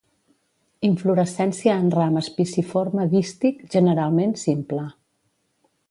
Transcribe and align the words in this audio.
Inflorescència 0.87 1.75
en 1.83 1.93
ram 1.97 2.17
espiciforme 2.23 3.05
dístic, 3.13 3.61
generalment 3.77 4.35
simple. 4.47 4.89